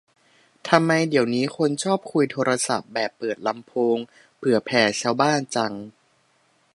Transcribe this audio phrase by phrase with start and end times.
[0.69, 3.97] ทำไมเดี๋ยวนี้คนชอบคุยโทรศัพท์แบบเปิดลำโพง
[4.37, 5.73] เผื่อแผ่ชาวบ้านจัง